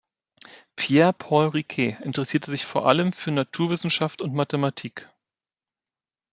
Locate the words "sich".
2.49-2.65